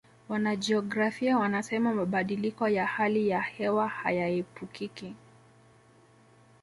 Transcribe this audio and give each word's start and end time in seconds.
wanajiografia 0.29 1.37
wanasema 1.37 1.93
mabadiliko 1.93 2.67
ya 2.69 2.85
hali 2.85 3.29
ya 3.29 3.41
hewa 3.41 3.87
hayaepukiki 3.87 5.15